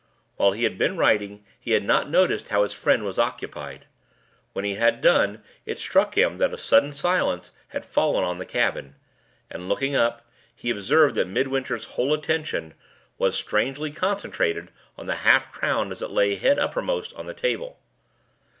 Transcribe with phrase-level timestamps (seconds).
[0.35, 3.85] While he had been writing, he had not noticed how his friend was occupied.
[4.53, 8.45] When he had done, it struck him that a sudden silence had fallen on the
[8.47, 8.95] cabin;
[9.51, 10.25] and, looking up,
[10.55, 12.73] he observed that Midwinter's whole attention
[13.19, 17.77] was strangely concentrated on the half crown as it lay head uppermost on the table.